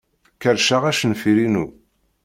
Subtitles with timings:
[0.41, 1.65] Kerrceɣ acenfir-inu.